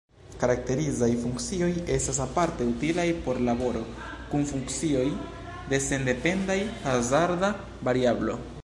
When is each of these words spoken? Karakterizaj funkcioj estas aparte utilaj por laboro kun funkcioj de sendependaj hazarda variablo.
Karakterizaj 0.43 1.09
funkcioj 1.25 1.67
estas 1.95 2.19
aparte 2.25 2.67
utilaj 2.71 3.05
por 3.27 3.41
laboro 3.49 3.85
kun 4.33 4.49
funkcioj 4.53 5.07
de 5.75 5.83
sendependaj 5.91 6.61
hazarda 6.89 7.55
variablo. 7.91 8.43